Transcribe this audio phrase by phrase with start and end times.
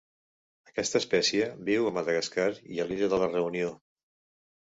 [0.69, 2.47] Aquesta espècie viu a Madagascar
[2.79, 3.71] i a l'Illa de la Reunió.